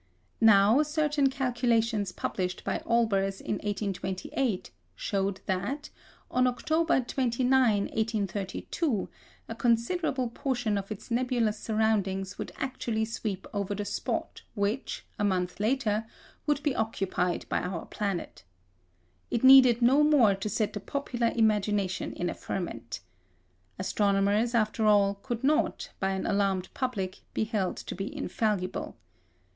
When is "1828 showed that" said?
3.59-5.91